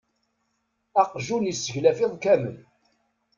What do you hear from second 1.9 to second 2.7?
iḍ kammel.